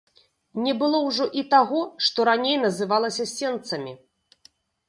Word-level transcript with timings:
Не 0.67 0.71
было 0.79 1.01
ўжо 1.07 1.27
і 1.41 1.43
таго, 1.51 1.83
што 2.07 2.19
раней 2.31 2.57
называлася 2.65 3.29
сенцамі. 3.37 3.93